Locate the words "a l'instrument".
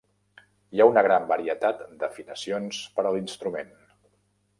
3.05-3.71